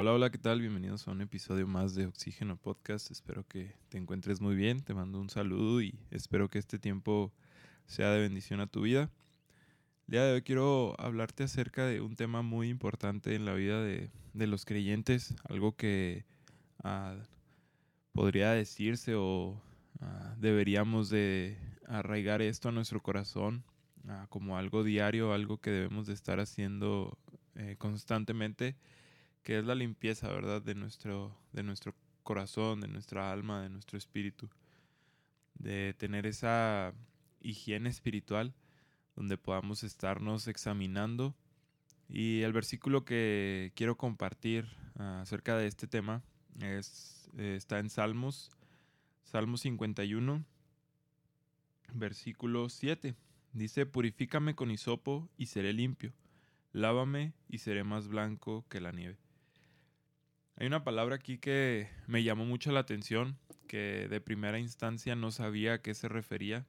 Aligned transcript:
Hola, 0.00 0.12
hola, 0.12 0.30
¿qué 0.30 0.38
tal? 0.38 0.60
Bienvenidos 0.60 1.08
a 1.08 1.10
un 1.10 1.22
episodio 1.22 1.66
más 1.66 1.96
de 1.96 2.06
Oxígeno 2.06 2.56
Podcast. 2.56 3.10
Espero 3.10 3.44
que 3.48 3.74
te 3.88 3.98
encuentres 3.98 4.40
muy 4.40 4.54
bien. 4.54 4.80
Te 4.80 4.94
mando 4.94 5.18
un 5.18 5.28
saludo 5.28 5.82
y 5.82 5.98
espero 6.12 6.48
que 6.48 6.60
este 6.60 6.78
tiempo 6.78 7.32
sea 7.86 8.12
de 8.12 8.20
bendición 8.20 8.60
a 8.60 8.68
tu 8.68 8.82
vida. 8.82 9.10
El 10.06 10.12
día 10.12 10.22
de 10.22 10.34
hoy 10.34 10.42
quiero 10.42 10.94
hablarte 11.00 11.42
acerca 11.42 11.84
de 11.84 12.00
un 12.00 12.14
tema 12.14 12.42
muy 12.42 12.68
importante 12.68 13.34
en 13.34 13.44
la 13.44 13.54
vida 13.54 13.82
de, 13.82 14.12
los 14.34 14.64
creyentes, 14.64 15.34
algo 15.48 15.74
que 15.74 16.24
ah, 16.84 17.16
podría 18.12 18.52
decirse 18.52 19.16
o 19.16 19.60
ah, 20.00 20.36
deberíamos 20.38 21.10
de 21.10 21.58
arraigar 21.88 22.40
esto 22.40 22.68
a 22.68 22.72
nuestro 22.72 23.02
corazón 23.02 23.64
ah, 24.06 24.28
como 24.28 24.58
algo 24.58 24.84
diario, 24.84 25.32
algo 25.32 25.58
que 25.58 25.70
debemos 25.70 26.06
de 26.06 26.14
estar 26.14 26.38
haciendo 26.38 27.18
eh, 27.56 27.74
constantemente, 27.78 28.76
que 29.48 29.58
es 29.58 29.64
la 29.64 29.74
limpieza, 29.74 30.28
¿verdad? 30.28 30.60
De 30.60 30.74
nuestro, 30.74 31.34
de 31.54 31.62
nuestro 31.62 31.94
corazón, 32.22 32.82
de 32.82 32.88
nuestra 32.88 33.32
alma, 33.32 33.62
de 33.62 33.70
nuestro 33.70 33.96
espíritu. 33.96 34.50
De 35.54 35.94
tener 35.94 36.26
esa 36.26 36.92
higiene 37.40 37.88
espiritual 37.88 38.52
donde 39.16 39.38
podamos 39.38 39.84
estarnos 39.84 40.48
examinando. 40.48 41.34
Y 42.10 42.42
el 42.42 42.52
versículo 42.52 43.06
que 43.06 43.72
quiero 43.74 43.96
compartir 43.96 44.68
ah, 44.98 45.22
acerca 45.22 45.56
de 45.56 45.66
este 45.66 45.86
tema 45.86 46.22
es, 46.60 47.30
está 47.38 47.78
en 47.78 47.88
Salmos, 47.88 48.50
Salmos 49.22 49.62
51, 49.62 50.44
versículo 51.94 52.68
7. 52.68 53.14
Dice, 53.54 53.86
purifícame 53.86 54.54
con 54.54 54.70
hisopo 54.70 55.30
y 55.38 55.46
seré 55.46 55.72
limpio, 55.72 56.12
lávame 56.74 57.32
y 57.48 57.56
seré 57.56 57.82
más 57.82 58.08
blanco 58.08 58.66
que 58.68 58.82
la 58.82 58.92
nieve. 58.92 59.16
Hay 60.60 60.66
una 60.66 60.82
palabra 60.82 61.14
aquí 61.14 61.38
que 61.38 61.88
me 62.08 62.24
llamó 62.24 62.44
mucho 62.44 62.72
la 62.72 62.80
atención, 62.80 63.38
que 63.68 64.08
de 64.08 64.20
primera 64.20 64.58
instancia 64.58 65.14
no 65.14 65.30
sabía 65.30 65.74
a 65.74 65.82
qué 65.82 65.94
se 65.94 66.08
refería. 66.08 66.66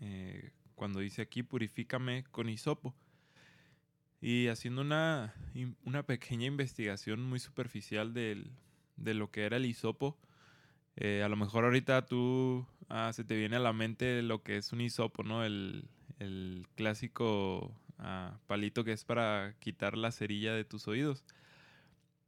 Eh, 0.00 0.50
cuando 0.74 1.00
dice 1.00 1.22
aquí, 1.22 1.42
purifícame 1.42 2.24
con 2.24 2.50
hisopo. 2.50 2.94
Y 4.20 4.48
haciendo 4.48 4.82
una, 4.82 5.34
una 5.84 6.02
pequeña 6.02 6.44
investigación 6.44 7.22
muy 7.22 7.38
superficial 7.38 8.12
del, 8.12 8.50
de 8.98 9.14
lo 9.14 9.30
que 9.30 9.44
era 9.44 9.56
el 9.56 9.64
hisopo, 9.64 10.18
eh, 10.96 11.22
a 11.24 11.30
lo 11.30 11.36
mejor 11.36 11.64
ahorita 11.64 12.04
tú 12.04 12.66
ah, 12.90 13.10
se 13.14 13.24
te 13.24 13.36
viene 13.36 13.56
a 13.56 13.60
la 13.60 13.72
mente 13.72 14.20
lo 14.20 14.42
que 14.42 14.58
es 14.58 14.70
un 14.74 14.82
hisopo, 14.82 15.22
¿no? 15.22 15.46
El, 15.46 15.88
el 16.18 16.66
clásico 16.74 17.74
ah, 17.96 18.38
palito 18.46 18.84
que 18.84 18.92
es 18.92 19.06
para 19.06 19.54
quitar 19.60 19.96
la 19.96 20.12
cerilla 20.12 20.52
de 20.52 20.66
tus 20.66 20.88
oídos. 20.88 21.24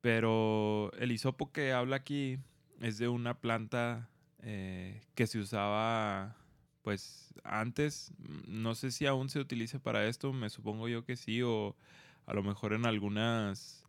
Pero 0.00 0.92
el 0.98 1.12
hisopo 1.12 1.52
que 1.52 1.72
habla 1.72 1.96
aquí 1.96 2.38
es 2.80 2.98
de 2.98 3.08
una 3.08 3.40
planta 3.40 4.08
eh, 4.42 5.02
que 5.14 5.26
se 5.26 5.38
usaba 5.38 6.36
pues 6.82 7.34
antes. 7.44 8.12
No 8.46 8.74
sé 8.74 8.90
si 8.90 9.06
aún 9.06 9.28
se 9.28 9.40
utiliza 9.40 9.78
para 9.78 10.06
esto, 10.06 10.32
me 10.32 10.50
supongo 10.50 10.88
yo 10.88 11.04
que 11.04 11.16
sí, 11.16 11.42
o 11.42 11.76
a 12.26 12.34
lo 12.34 12.42
mejor 12.42 12.72
en 12.72 12.86
algunas 12.86 13.84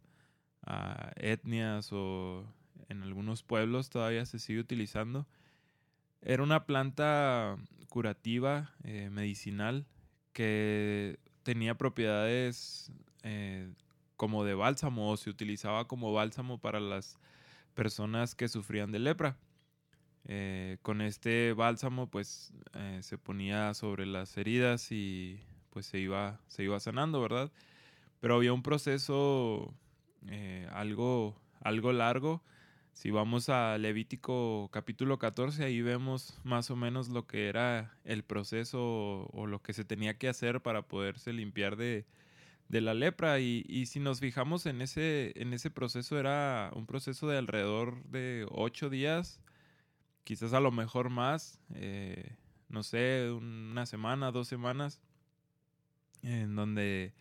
ah, 0.64 1.12
etnias 1.16 1.90
o 1.94 2.46
en 2.90 3.04
algunos 3.04 3.44
pueblos 3.44 3.90
todavía 3.90 4.26
se 4.26 4.40
sigue 4.40 4.60
utilizando. 4.60 5.28
Era 6.22 6.44
una 6.44 6.66
planta 6.66 7.58
curativa, 7.90 8.74
eh, 8.84 9.10
medicinal, 9.10 9.88
que 10.34 11.20
tenía 11.44 11.76
propiedades 11.78 12.92
eh, 13.24 13.74
como 14.22 14.44
de 14.44 14.54
bálsamo 14.54 15.10
o 15.10 15.18
se 15.18 15.32
utilizaba 15.32 15.88
como 15.88 16.14
bálsamo 16.14 16.60
para 16.60 16.80
las 16.80 17.18
personas 17.74 18.36
que 18.36 18.50
sufrían 18.50 18.92
de 18.92 19.00
lepra. 19.00 19.36
Eh, 20.26 20.78
con 20.84 21.02
este 21.02 21.54
bálsamo 21.54 22.06
pues 22.06 22.54
eh, 22.76 23.00
se 23.02 23.18
ponía 23.18 23.74
sobre 23.74 24.06
las 24.06 24.38
heridas 24.38 24.92
y 24.92 25.40
pues 25.72 25.88
se 25.88 25.98
iba, 25.98 26.40
se 26.50 26.62
iba 26.62 26.80
sanando, 26.80 27.20
¿verdad? 27.20 27.52
Pero 28.20 28.36
había 28.36 28.54
un 28.54 28.62
proceso 28.62 29.74
eh, 30.28 30.70
algo, 30.72 31.36
algo 31.60 31.92
largo. 31.92 32.44
Si 32.94 33.10
vamos 33.10 33.50
a 33.50 33.76
Levítico 33.80 34.70
capítulo 34.72 35.18
14, 35.18 35.64
ahí 35.64 35.82
vemos 35.82 36.40
más 36.44 36.70
o 36.70 36.76
menos 36.76 37.10
lo 37.10 37.26
que 37.26 37.48
era 37.48 37.98
el 38.04 38.24
proceso 38.24 39.26
o 39.34 39.48
lo 39.48 39.64
que 39.64 39.74
se 39.74 39.84
tenía 39.84 40.20
que 40.20 40.30
hacer 40.30 40.62
para 40.62 40.84
poderse 40.84 41.34
limpiar 41.34 41.76
de, 41.76 42.06
de 42.72 42.80
la 42.82 42.94
lepra. 42.94 43.40
Y, 43.40 43.86
si 43.86 44.00
nos 44.00 44.22
fijamos 44.22 44.66
en 44.66 44.82
ese, 44.82 45.34
en 45.36 45.54
ese 45.54 45.70
proceso, 45.70 46.18
era 46.18 46.72
un 46.74 46.88
proceso 46.88 47.28
de 47.28 47.38
alrededor 47.38 48.04
de 48.06 48.48
ocho 48.50 48.90
días, 48.90 49.42
quizás 50.24 50.54
a 50.54 50.62
lo 50.62 50.72
mejor 50.72 51.10
más, 51.10 51.60
eh, 51.76 52.38
no 52.70 52.84
sé, 52.84 53.30
una 53.32 53.86
semana, 53.86 54.32
dos 54.32 54.48
semanas, 54.48 55.02
en 56.24 56.56
donde 56.56 57.14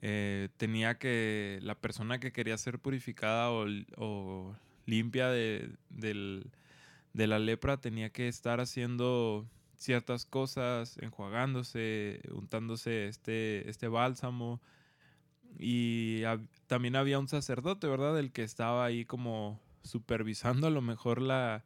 eh, 0.00 0.48
tenía 0.56 0.98
que 0.98 1.58
la 1.62 1.74
persona 1.74 2.18
que 2.18 2.32
quería 2.32 2.56
ser 2.56 2.78
purificada 2.78 3.50
o, 3.50 4.56
limpia 4.86 5.28
de, 5.28 5.70
de 5.90 7.26
la 7.26 7.38
lepra 7.38 7.78
tenía 7.78 8.08
que 8.10 8.26
estar 8.26 8.58
haciendo 8.58 9.46
ciertas 9.76 10.24
cosas, 10.24 10.96
enjuagándose, 11.02 12.20
untándose 12.30 13.08
este, 13.08 13.68
este 13.68 13.88
bálsamo, 13.88 14.62
y 15.58 16.22
también 16.66 16.96
había 16.96 17.18
un 17.18 17.28
sacerdote, 17.28 17.86
¿verdad? 17.86 18.18
El 18.18 18.32
que 18.32 18.42
estaba 18.42 18.84
ahí 18.84 19.04
como 19.04 19.60
supervisando 19.82 20.66
a 20.66 20.70
lo 20.70 20.82
mejor 20.82 21.22
la, 21.22 21.64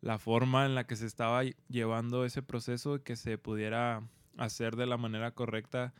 la 0.00 0.18
forma 0.18 0.66
en 0.66 0.74
la 0.74 0.86
que 0.86 0.96
se 0.96 1.06
estaba 1.06 1.42
llevando 1.68 2.24
ese 2.24 2.42
proceso 2.42 3.02
que 3.02 3.16
se 3.16 3.38
pudiera 3.38 4.02
hacer 4.36 4.76
de 4.76 4.86
la 4.86 4.96
manera 4.96 5.32
correcta 5.32 5.92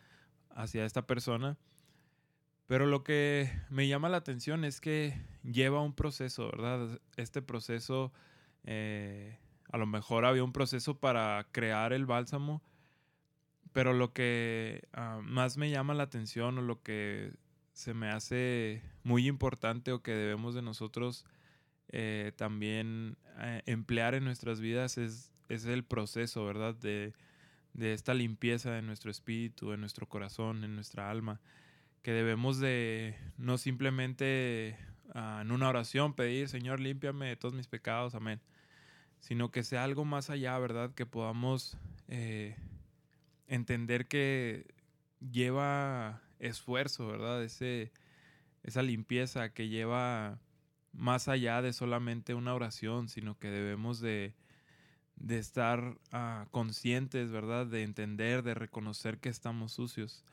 hacia 0.50 0.84
esta 0.84 1.06
persona. 1.06 1.58
Pero 2.66 2.86
lo 2.86 3.02
que 3.02 3.50
me 3.68 3.88
llama 3.88 4.08
la 4.08 4.18
atención 4.18 4.64
es 4.64 4.80
que 4.80 5.20
lleva 5.42 5.82
un 5.82 5.92
proceso, 5.92 6.46
¿verdad? 6.46 7.00
Este 7.16 7.42
proceso, 7.42 8.12
eh, 8.64 9.38
a 9.72 9.76
lo 9.76 9.86
mejor 9.86 10.24
había 10.24 10.44
un 10.44 10.52
proceso 10.52 10.98
para 10.98 11.48
crear 11.50 11.92
el 11.92 12.06
bálsamo, 12.06 12.62
pero 13.72 13.92
lo 13.92 14.12
que 14.12 14.88
ah, 14.92 15.20
más 15.22 15.56
me 15.56 15.70
llama 15.70 15.94
la 15.94 16.04
atención 16.04 16.58
o 16.58 16.62
lo 16.62 16.82
que 16.82 17.32
se 17.72 17.94
me 17.94 18.08
hace 18.08 18.82
muy 19.04 19.26
importante 19.26 19.92
o 19.92 20.02
que 20.02 20.12
debemos 20.12 20.54
de 20.54 20.62
nosotros 20.62 21.24
eh, 21.92 22.32
también 22.36 23.16
eh, 23.38 23.62
emplear 23.66 24.14
en 24.14 24.24
nuestras 24.24 24.60
vidas 24.60 24.98
es, 24.98 25.32
es 25.48 25.64
el 25.64 25.84
proceso, 25.84 26.44
¿verdad? 26.44 26.74
De, 26.74 27.14
de, 27.72 27.94
esta 27.94 28.14
limpieza 28.14 28.70
de 28.70 28.82
nuestro 28.82 29.10
espíritu, 29.10 29.70
de 29.70 29.76
nuestro 29.76 30.08
corazón, 30.08 30.62
en 30.62 30.74
nuestra 30.76 31.10
alma, 31.10 31.40
que 32.02 32.12
debemos 32.12 32.60
de 32.60 33.16
no 33.38 33.58
simplemente 33.58 34.76
ah, 35.14 35.40
en 35.42 35.50
una 35.50 35.68
oración 35.68 36.14
pedir, 36.14 36.48
Señor, 36.48 36.80
límpiame 36.80 37.28
de 37.28 37.36
todos 37.36 37.54
mis 37.54 37.66
pecados, 37.66 38.14
amén, 38.14 38.40
sino 39.18 39.50
que 39.50 39.64
sea 39.64 39.82
algo 39.82 40.04
más 40.04 40.30
allá, 40.30 40.58
¿verdad? 40.58 40.92
Que 40.94 41.06
podamos... 41.06 41.76
Eh, 42.08 42.56
entender 43.50 44.06
que 44.06 44.66
lleva 45.20 46.22
esfuerzo, 46.38 47.06
¿verdad? 47.08 47.42
Ese, 47.44 47.92
esa 48.62 48.82
limpieza 48.82 49.52
que 49.52 49.68
lleva 49.68 50.40
más 50.92 51.28
allá 51.28 51.60
de 51.60 51.72
solamente 51.72 52.34
una 52.34 52.54
oración, 52.54 53.08
sino 53.08 53.38
que 53.38 53.50
debemos 53.50 54.00
de, 54.00 54.34
de 55.16 55.38
estar 55.38 55.98
ah, 56.12 56.46
conscientes, 56.52 57.30
¿verdad? 57.32 57.66
De 57.66 57.82
entender, 57.82 58.42
de 58.42 58.54
reconocer 58.54 59.18
que 59.18 59.28
estamos 59.28 59.72
sucios. 59.72 60.24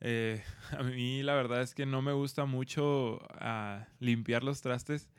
Eh, 0.00 0.42
a 0.78 0.82
mí 0.84 1.22
la 1.22 1.34
verdad 1.34 1.62
es 1.62 1.74
que 1.74 1.84
no 1.84 2.00
me 2.00 2.12
gusta 2.12 2.44
mucho 2.46 3.20
ah, 3.40 3.88
limpiar 3.98 4.44
los 4.44 4.62
trastes, 4.62 5.10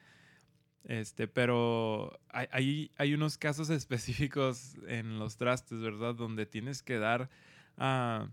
este, 0.86 1.28
pero 1.28 2.20
hay, 2.30 2.92
hay, 2.98 3.14
unos 3.14 3.38
casos 3.38 3.70
específicos 3.70 4.76
en 4.88 5.20
los 5.20 5.38
trastes, 5.38 5.80
¿verdad? 5.80 6.16
Donde 6.16 6.46
tienes 6.46 6.82
que 6.82 6.98
dar 6.98 7.30
ah, 7.78 8.30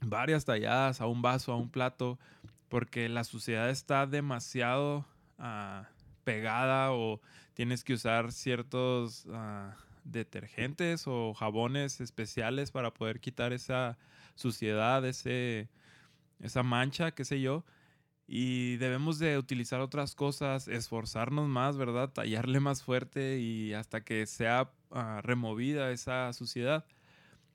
varias 0.00 0.44
talladas 0.44 1.00
a 1.00 1.06
un 1.06 1.22
vaso, 1.22 1.52
a 1.52 1.56
un 1.56 1.70
plato, 1.70 2.18
porque 2.68 3.08
la 3.08 3.24
suciedad 3.24 3.70
está 3.70 4.06
demasiado 4.06 5.06
ah, 5.38 5.88
pegada 6.24 6.92
o 6.92 7.20
tienes 7.54 7.84
que 7.84 7.94
usar 7.94 8.32
ciertos 8.32 9.26
ah, 9.32 9.76
detergentes 10.04 11.04
o 11.06 11.34
jabones 11.34 12.00
especiales 12.00 12.70
para 12.70 12.92
poder 12.92 13.20
quitar 13.20 13.52
esa 13.52 13.98
suciedad, 14.34 15.04
ese, 15.04 15.68
esa 16.40 16.62
mancha, 16.62 17.12
qué 17.12 17.24
sé 17.24 17.40
yo 17.40 17.64
y 18.32 18.76
debemos 18.76 19.18
de 19.18 19.38
utilizar 19.38 19.80
otras 19.80 20.14
cosas, 20.14 20.68
esforzarnos 20.68 21.48
más, 21.48 21.76
¿verdad? 21.76 22.10
Tallarle 22.10 22.60
más 22.60 22.80
fuerte 22.80 23.40
y 23.40 23.74
hasta 23.74 24.04
que 24.04 24.24
sea 24.24 24.70
ah, 24.92 25.20
removida 25.20 25.90
esa 25.90 26.32
suciedad. 26.32 26.84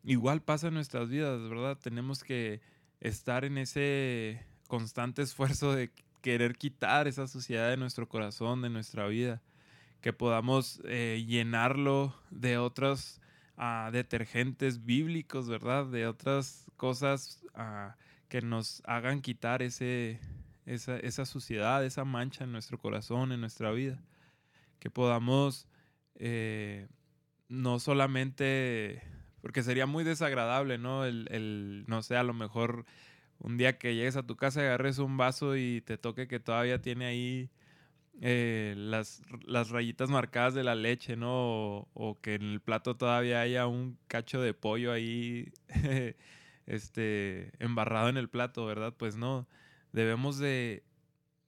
Igual 0.04 0.42
pasa 0.42 0.68
en 0.68 0.74
nuestras 0.74 1.08
vidas, 1.08 1.42
¿verdad? 1.48 1.78
Tenemos 1.82 2.26
que 2.26 2.60
estar 3.00 3.46
en 3.46 3.58
ese 3.58 4.46
constante 4.68 5.22
esfuerzo 5.22 5.74
de 5.74 5.94
querer 6.22 6.58
quitar 6.58 7.08
esa 7.08 7.26
suciedad 7.26 7.70
de 7.70 7.78
nuestro 7.78 8.10
corazón, 8.10 8.62
de 8.62 8.70
nuestra 8.70 9.08
vida, 9.08 9.42
que 10.02 10.12
podamos 10.12 10.82
eh, 10.84 11.24
llenarlo 11.26 12.14
de 12.32 12.58
otros 12.58 13.22
ah, 13.56 13.92
detergentes 13.94 14.84
bíblicos, 14.84 15.48
¿verdad? 15.48 15.86
De 15.86 16.06
otras 16.06 16.66
cosas 16.76 17.46
ah, 17.54 17.96
que 18.28 18.42
nos 18.42 18.84
hagan 18.86 19.22
quitar 19.22 19.62
ese, 19.62 20.20
esa, 20.66 20.98
esa, 20.98 21.26
suciedad, 21.26 21.86
esa 21.86 22.06
mancha 22.06 22.44
en 22.44 22.52
nuestro 22.52 22.78
corazón, 22.80 23.32
en 23.32 23.42
nuestra 23.42 23.72
vida. 23.72 24.04
Que 24.80 24.90
podamos 24.90 25.68
eh, 26.16 26.88
no 27.50 27.80
solamente, 27.80 29.02
porque 29.42 29.64
sería 29.64 29.86
muy 29.86 30.04
desagradable, 30.04 30.78
¿no? 30.78 31.06
El, 31.06 31.28
el, 31.32 31.86
no 31.88 32.02
sé, 32.02 32.18
a 32.18 32.24
lo 32.24 32.34
mejor 32.34 32.86
un 33.40 33.58
día 33.58 33.78
que 33.78 33.96
llegues 33.96 34.16
a 34.16 34.26
tu 34.26 34.36
casa 34.36 34.62
y 34.62 34.66
agarres 34.66 34.98
un 35.00 35.18
vaso 35.18 35.56
y 35.56 35.82
te 35.82 35.98
toque 35.98 36.28
que 36.28 36.40
todavía 36.40 36.82
tiene 36.82 37.06
ahí 37.06 37.50
eh, 38.22 38.74
las, 38.78 39.22
las, 39.46 39.70
rayitas 39.70 40.10
marcadas 40.10 40.54
de 40.54 40.64
la 40.64 40.76
leche, 40.76 41.18
¿no? 41.18 41.30
O, 41.32 41.90
o, 41.94 42.22
que 42.22 42.36
en 42.36 42.44
el 42.44 42.62
plato 42.62 42.96
todavía 42.96 43.42
haya 43.42 43.68
un 43.68 43.98
cacho 44.08 44.42
de 44.42 44.54
pollo 44.54 44.92
ahí 44.94 45.52
este, 46.66 47.52
embarrado 47.60 48.10
en 48.10 48.18
el 48.18 48.30
plato, 48.30 48.66
¿verdad? 48.66 48.94
Pues 48.98 49.18
no, 49.18 49.48
debemos 49.96 50.38
de, 50.38 50.84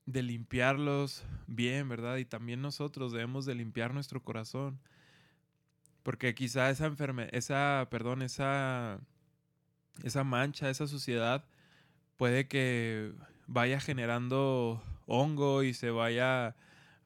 de 0.06 0.24
limpiarlos 0.24 1.26
bien, 1.48 1.90
¿verdad? 1.90 2.16
Y 2.16 2.24
también 2.24 2.62
nosotros 2.62 3.12
debemos 3.12 3.46
de 3.46 3.56
limpiar 3.56 3.94
nuestro 3.94 4.24
corazón. 4.24 4.80
Porque 6.02 6.34
quizá 6.34 6.70
esa 6.70 6.86
enfermedad, 6.86 7.30
esa, 7.34 7.90
perdón, 7.92 8.22
esa, 8.22 9.02
esa 10.02 10.24
mancha, 10.24 10.70
esa 10.70 10.88
suciedad, 10.88 11.44
puede 12.16 12.48
que 12.48 13.12
vaya 13.48 13.82
generando 13.82 14.82
hongo 15.08 15.64
y 15.64 15.74
se 15.74 15.90
vaya 15.90 16.56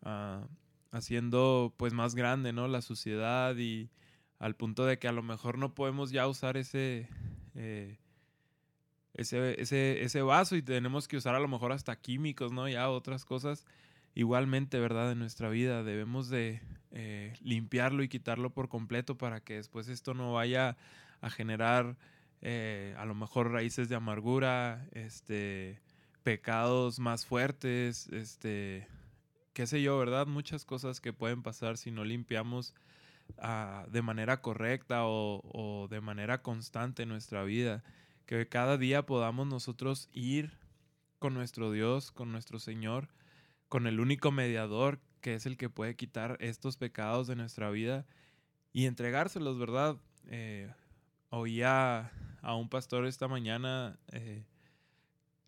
uh, 0.06 0.46
haciendo 0.92 1.74
pues 1.76 1.92
más 1.92 2.14
grande, 2.14 2.54
¿no? 2.54 2.68
La 2.68 2.84
suciedad 2.84 3.56
y 3.58 3.90
al 4.38 4.56
punto 4.56 4.86
de 4.86 5.00
que 5.00 5.08
a 5.08 5.12
lo 5.12 5.24
mejor 5.24 5.58
no 5.58 5.74
podemos 5.74 6.12
ya 6.12 6.28
usar 6.28 6.56
ese, 6.56 7.10
eh, 7.56 7.98
ese, 9.13 9.62
ese, 9.62 10.04
ese 10.04 10.22
vaso 10.22 10.56
y 10.56 10.62
tenemos 10.62 11.08
que 11.08 11.18
usar 11.18 11.36
a 11.36 11.40
lo 11.40 11.48
mejor 11.48 11.72
hasta 11.72 11.96
químicos, 11.96 12.52
¿no? 12.52 12.68
Ya 12.68 12.90
otras 12.90 13.25
cosas 13.25 13.66
igualmente, 14.16 14.80
¿verdad? 14.80 15.12
En 15.12 15.19
nuestra 15.19 15.50
vida 15.50 15.84
debemos 15.84 16.30
de 16.30 16.62
eh, 16.92 17.34
limpiarlo 17.42 18.04
y 18.04 18.10
quitarlo 18.10 18.50
por 18.50 18.69
completo 18.69 19.18
para 19.18 19.42
que 19.42 19.56
después 19.56 19.88
esto 19.88 20.13
no 20.13 20.34
vaya 20.34 20.78
a 21.22 21.30
generar 21.30 21.96
eh, 22.42 22.96
a 22.98 23.06
lo 23.06 23.16
mejor 23.16 23.52
raíces 23.52 23.88
de 23.88 23.96
amargura, 23.96 24.88
este, 24.92 25.80
pecados 26.24 27.00
más 27.00 27.25
fuertes, 27.25 28.08
este, 28.10 28.88
qué 29.54 29.68
sé 29.68 29.81
yo, 29.81 29.98
¿verdad? 29.98 30.28
Muchas 30.28 30.66
cosas 30.66 31.00
que 31.02 31.13
pueden 31.13 31.44
pasar 31.44 31.78
si 31.78 31.92
no 31.92 32.04
limpiamos 32.04 32.74
uh, 33.38 33.90
de 33.90 34.02
manera 34.02 34.42
correcta 34.42 35.06
o, 35.06 35.42
o, 35.44 35.88
de 35.88 36.02
manera 36.02 36.42
constante 36.42 37.06
nuestra 37.06 37.44
vida. 37.44 37.84
Que 38.31 38.48
cada 38.48 38.78
día 38.78 39.06
podamos 39.06 39.45
nosotros 39.45 40.07
ir 40.13 40.54
con 41.19 41.33
nuestro 41.33 41.69
Dios, 41.69 42.13
con 42.13 42.31
nuestro 42.31 42.60
Señor, 42.60 43.10
con 43.68 43.88
el 43.88 44.00
único 44.00 44.31
mediador 44.31 45.01
que 45.19 45.33
es 45.33 45.45
el 45.45 45.57
que 45.57 45.69
puede 45.69 45.98
quitar 45.98 46.38
estos 46.39 46.78
pecados 46.78 47.28
de 47.28 47.36
nuestra 47.36 47.69
vida 47.72 48.06
y 48.72 48.86
entregárselos, 48.86 49.60
¿verdad? 49.60 49.98
Eh, 50.28 50.72
oía 51.30 52.13
a 52.42 52.56
un 52.56 52.69
pastor 52.69 53.06
esta 53.06 53.28
mañana 53.28 54.00
eh, 54.13 54.45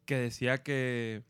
que 0.05 0.17
decía 0.17 0.61
que 0.61 1.23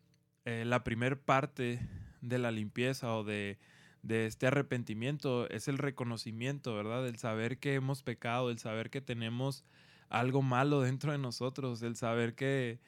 eh, 0.46 0.64
la 0.66 0.84
primer 0.84 1.22
parte 1.22 1.88
de 2.22 2.40
la 2.40 2.50
limpieza 2.50 3.16
o 3.16 3.24
de, 3.24 3.60
de, 4.02 4.26
este 4.26 4.48
arrepentimiento 4.48 5.48
es 5.52 5.68
el 5.68 5.78
reconocimiento, 5.78 6.74
¿verdad? 6.74 7.08
El 7.08 7.20
saber 7.20 7.60
que 7.60 7.76
hemos 7.76 8.02
pecado, 8.02 8.50
el 8.50 8.58
saber 8.58 8.90
que 8.90 9.02
tenemos 9.02 9.64
algo 10.10 10.42
malo 10.42 10.82
dentro 10.82 11.12
de 11.12 11.18
nosotros, 11.18 11.82
el 11.82 11.96
saber 11.96 12.36
que 12.36 12.80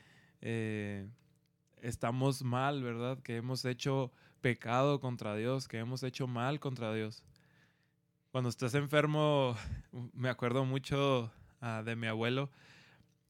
eh, 0.42 1.08
estamos 1.82 2.44
mal, 2.44 2.84
¿verdad? 2.84 3.20
Que 3.22 3.38
hemos 3.38 3.66
hecho 3.66 4.12
pecado 4.42 5.00
contra 5.00 5.36
Dios, 5.36 5.68
que 5.68 5.78
hemos 5.78 6.04
hecho 6.04 6.28
mal 6.28 6.60
contra 6.60 6.94
Dios. 6.94 7.24
Cuando 8.32 8.50
estás 8.50 8.76
enfermo, 8.76 9.56
me 10.14 10.30
acuerdo 10.30 10.66
mucho 10.66 11.32
uh, 11.62 11.84
de 11.84 11.96
mi 11.96 12.08
abuelo, 12.08 12.52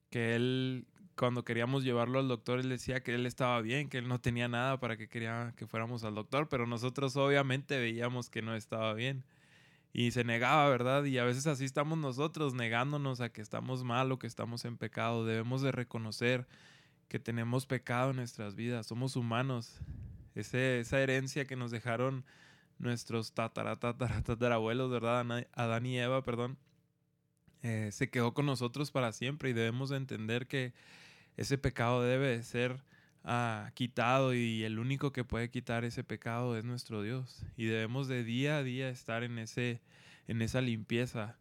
que 0.09 0.35
él 0.35 0.87
cuando 1.15 1.45
queríamos 1.45 1.83
llevarlo 1.83 2.19
al 2.19 2.27
doctor, 2.27 2.59
él 2.59 2.69
decía 2.69 3.01
que 3.01 3.15
él 3.15 3.25
estaba 3.25 3.61
bien, 3.61 3.89
que 3.89 3.97
él 3.97 4.07
no 4.07 4.19
tenía 4.19 4.47
nada 4.47 4.79
para 4.79 4.97
que 4.97 5.07
quería 5.07 5.53
que 5.55 5.65
fuéramos 5.65 6.03
al 6.03 6.15
doctor, 6.15 6.49
pero 6.49 6.67
nosotros 6.67 7.15
obviamente 7.15 7.79
veíamos 7.79 8.29
que 8.29 8.41
no 8.41 8.55
estaba 8.55 8.93
bien. 8.93 9.23
Y 9.97 10.11
se 10.11 10.25
negaba, 10.25 10.67
¿verdad? 10.67 11.05
Y 11.05 11.19
a 11.19 11.23
veces 11.23 11.47
así 11.47 11.63
estamos 11.63 11.97
nosotros, 11.97 12.53
negándonos 12.53 13.21
a 13.21 13.29
que 13.29 13.41
estamos 13.41 13.85
mal 13.85 14.11
o 14.11 14.19
que 14.19 14.27
estamos 14.27 14.65
en 14.65 14.75
pecado. 14.75 15.23
Debemos 15.23 15.61
de 15.61 15.71
reconocer 15.71 16.45
que 17.07 17.17
tenemos 17.17 17.65
pecado 17.65 18.09
en 18.09 18.17
nuestras 18.17 18.55
vidas, 18.55 18.87
somos 18.87 19.15
humanos. 19.15 19.79
Ese, 20.35 20.81
esa 20.81 20.99
herencia 20.99 21.45
que 21.45 21.55
nos 21.55 21.71
dejaron 21.71 22.25
nuestros 22.77 23.31
tataratatarabuelos, 23.31 24.91
¿verdad? 24.91 25.47
Adán 25.53 25.85
y 25.85 25.97
Eva, 25.97 26.21
perdón, 26.23 26.57
eh, 27.61 27.89
se 27.93 28.09
quedó 28.09 28.33
con 28.33 28.45
nosotros 28.45 28.91
para 28.91 29.13
siempre 29.13 29.51
y 29.51 29.53
debemos 29.53 29.91
de 29.91 29.95
entender 29.95 30.45
que 30.47 30.73
ese 31.37 31.57
pecado 31.57 32.03
debe 32.03 32.43
ser 32.43 32.83
ah, 33.25 33.71
quitado 33.73 34.33
y 34.33 34.63
el 34.63 34.79
único 34.79 35.11
que 35.11 35.23
puede 35.25 35.49
quitar 35.49 35.83
ese 35.83 36.03
pecado 36.03 36.57
es 36.57 36.63
nuestro 36.63 37.01
Dios. 37.01 37.45
Y 37.57 37.65
debemos 37.65 38.07
de 38.07 38.23
día 38.23 38.57
a 38.57 38.63
día 38.63 38.89
estar 38.89 39.23
en 39.23 39.39
ese 39.39 39.81
en 40.27 40.41
esa 40.41 40.61
limpieza. 40.61 41.35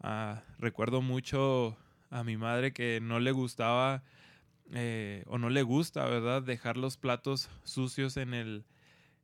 Ah, 0.00 0.42
recuerdo 0.58 1.02
mucho 1.02 1.76
a 2.10 2.24
mi 2.24 2.36
madre 2.36 2.72
que 2.72 3.00
no 3.02 3.20
le 3.20 3.32
gustaba 3.32 4.02
eh, 4.72 5.24
o 5.26 5.38
no 5.38 5.50
le 5.50 5.62
gusta 5.62 6.04
verdad 6.06 6.42
dejar 6.42 6.76
los 6.76 6.96
platos 6.96 7.50
sucios 7.64 8.16
en 8.16 8.34
el 8.34 8.64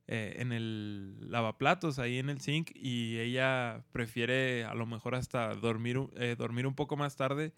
eh, 0.07 0.37
en 0.39 0.51
el 0.51 1.31
lavaplatos 1.31 1.99
ahí 1.99 2.17
en 2.17 2.29
el 2.29 2.41
zinc 2.41 2.71
y 2.73 3.19
ella 3.19 3.83
prefiere 3.91 4.65
a 4.65 4.73
lo 4.73 4.87
mejor 4.87 5.13
hasta 5.13 5.53
dormir, 5.53 5.99
eh, 6.15 6.35
dormir 6.37 6.65
un 6.65 6.73
poco 6.73 6.97
más 6.97 7.15
tarde 7.15 7.53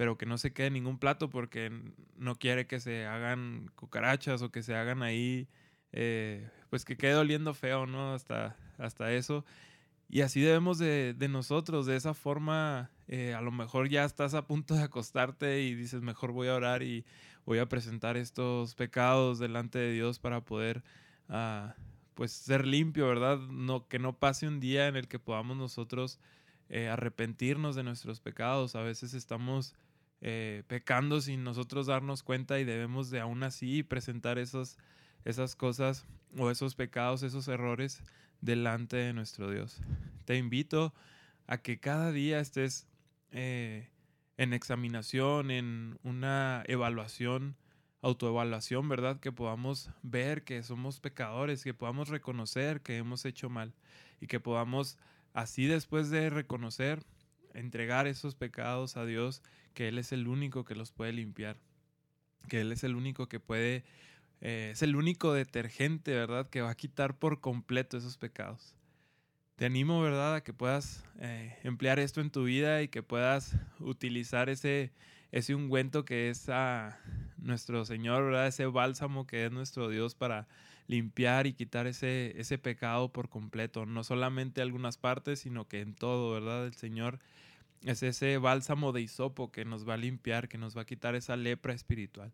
pero 0.00 0.16
que 0.16 0.24
no 0.24 0.38
se 0.38 0.54
quede 0.54 0.70
ningún 0.70 0.96
plato 0.96 1.28
porque 1.28 1.70
no 2.16 2.34
quiere 2.36 2.66
que 2.66 2.80
se 2.80 3.04
hagan 3.04 3.70
cucarachas 3.76 4.40
o 4.40 4.50
que 4.50 4.62
se 4.62 4.74
hagan 4.74 5.02
ahí, 5.02 5.46
eh, 5.92 6.48
pues 6.70 6.86
que 6.86 6.96
quede 6.96 7.16
oliendo 7.16 7.52
feo, 7.52 7.84
¿no? 7.84 8.14
Hasta, 8.14 8.56
hasta 8.78 9.12
eso. 9.12 9.44
Y 10.08 10.22
así 10.22 10.40
debemos 10.40 10.78
de, 10.78 11.14
nosotros, 11.28 11.84
de 11.84 11.96
esa 11.96 12.14
forma, 12.14 12.90
eh, 13.08 13.34
a 13.34 13.42
lo 13.42 13.50
mejor 13.50 13.90
ya 13.90 14.06
estás 14.06 14.32
a 14.32 14.46
punto 14.46 14.74
de 14.74 14.84
acostarte 14.84 15.60
y 15.60 15.74
dices, 15.74 16.00
mejor 16.00 16.32
voy 16.32 16.48
a 16.48 16.54
orar 16.54 16.82
y 16.82 17.04
voy 17.44 17.58
a 17.58 17.68
presentar 17.68 18.16
estos 18.16 18.74
pecados 18.74 19.38
delante 19.38 19.78
de 19.78 19.92
Dios 19.92 20.18
para 20.18 20.40
poder, 20.42 20.82
uh, 21.28 21.74
pues, 22.14 22.32
ser 22.32 22.66
limpio, 22.66 23.06
¿verdad? 23.06 23.38
No, 23.38 23.86
que 23.86 23.98
no 23.98 24.18
pase 24.18 24.48
un 24.48 24.60
día 24.60 24.88
en 24.88 24.96
el 24.96 25.08
que 25.08 25.18
podamos 25.18 25.58
nosotros 25.58 26.18
eh, 26.70 26.88
arrepentirnos 26.88 27.76
de 27.76 27.82
nuestros 27.82 28.20
pecados. 28.20 28.76
A 28.76 28.80
veces 28.80 29.12
estamos 29.12 29.74
eh, 30.20 30.62
pecando 30.66 31.20
sin 31.20 31.44
nosotros 31.44 31.86
darnos 31.86 32.22
cuenta 32.22 32.60
y 32.60 32.64
debemos 32.64 33.10
de 33.10 33.20
aún 33.20 33.42
así 33.42 33.82
presentar 33.82 34.38
esos, 34.38 34.76
esas 35.24 35.56
cosas 35.56 36.06
o 36.36 36.50
esos 36.50 36.74
pecados, 36.74 37.22
esos 37.22 37.48
errores 37.48 38.02
delante 38.40 38.96
de 38.96 39.12
nuestro 39.12 39.50
Dios. 39.50 39.80
Te 40.24 40.36
invito 40.36 40.94
a 41.46 41.58
que 41.58 41.80
cada 41.80 42.12
día 42.12 42.40
estés 42.40 42.86
eh, 43.32 43.88
en 44.36 44.52
examinación, 44.52 45.50
en 45.50 45.98
una 46.02 46.64
evaluación, 46.66 47.56
autoevaluación, 48.02 48.88
¿verdad? 48.88 49.20
Que 49.20 49.32
podamos 49.32 49.90
ver 50.02 50.44
que 50.44 50.62
somos 50.62 51.00
pecadores, 51.00 51.64
que 51.64 51.74
podamos 51.74 52.08
reconocer 52.08 52.80
que 52.80 52.96
hemos 52.96 53.24
hecho 53.24 53.50
mal 53.50 53.74
y 54.20 54.26
que 54.26 54.40
podamos 54.40 54.98
así 55.34 55.66
después 55.66 56.10
de 56.10 56.30
reconocer 56.30 57.02
entregar 57.54 58.06
esos 58.06 58.34
pecados 58.34 58.96
a 58.96 59.04
Dios, 59.04 59.42
que 59.74 59.88
Él 59.88 59.98
es 59.98 60.12
el 60.12 60.28
único 60.28 60.64
que 60.64 60.74
los 60.74 60.92
puede 60.92 61.12
limpiar, 61.12 61.56
que 62.48 62.60
Él 62.60 62.72
es 62.72 62.84
el 62.84 62.94
único 62.96 63.28
que 63.28 63.40
puede, 63.40 63.84
eh, 64.40 64.70
es 64.72 64.82
el 64.82 64.96
único 64.96 65.32
detergente, 65.32 66.14
¿verdad?, 66.14 66.48
que 66.48 66.62
va 66.62 66.70
a 66.70 66.76
quitar 66.76 67.18
por 67.18 67.40
completo 67.40 67.96
esos 67.96 68.16
pecados. 68.16 68.74
Te 69.56 69.66
animo, 69.66 70.00
¿verdad?, 70.02 70.36
a 70.36 70.40
que 70.42 70.52
puedas 70.52 71.04
eh, 71.18 71.58
emplear 71.62 71.98
esto 71.98 72.20
en 72.20 72.30
tu 72.30 72.44
vida 72.44 72.82
y 72.82 72.88
que 72.88 73.02
puedas 73.02 73.56
utilizar 73.78 74.48
ese, 74.48 74.92
ese 75.32 75.54
ungüento 75.54 76.04
que 76.04 76.30
es 76.30 76.48
a 76.48 76.98
nuestro 77.36 77.84
Señor, 77.84 78.24
¿verdad? 78.24 78.46
Ese 78.46 78.66
bálsamo 78.66 79.26
que 79.26 79.46
es 79.46 79.52
nuestro 79.52 79.88
Dios 79.88 80.14
para 80.14 80.48
limpiar 80.86 81.46
y 81.46 81.52
quitar 81.52 81.86
ese, 81.86 82.34
ese 82.36 82.58
pecado 82.58 83.12
por 83.12 83.28
completo, 83.28 83.86
no 83.86 84.02
solamente 84.02 84.60
algunas 84.60 84.98
partes, 84.98 85.40
sino 85.40 85.68
que 85.68 85.80
en 85.80 85.94
todo, 85.94 86.32
¿verdad? 86.32 86.66
El 86.66 86.74
Señor 86.74 87.20
es 87.84 88.02
ese 88.02 88.38
bálsamo 88.38 88.92
de 88.92 89.00
hisopo 89.02 89.50
que 89.50 89.64
nos 89.64 89.88
va 89.88 89.94
a 89.94 89.96
limpiar, 89.96 90.48
que 90.48 90.58
nos 90.58 90.76
va 90.76 90.82
a 90.82 90.86
quitar 90.86 91.14
esa 91.14 91.36
lepra 91.36 91.72
espiritual. 91.72 92.32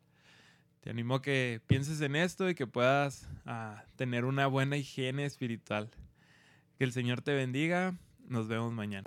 Te 0.81 0.91
animo 0.91 1.17
a 1.17 1.23
que 1.23 1.61
pienses 1.67 2.01
en 2.01 2.17
esto 2.17 2.49
y 2.49 2.55
que 2.55 2.67
puedas 2.67 3.29
ah, 3.45 3.85
tener 3.97 4.25
una 4.25 4.47
buena 4.47 4.77
higiene 4.77 5.25
espiritual. 5.25 5.91
Que 6.79 6.85
el 6.85 6.93
Señor 6.93 7.23
te 7.23 7.35
bendiga. 7.35 7.97
Nos 8.29 8.49
vemos 8.49 8.73
mañana. 8.73 9.05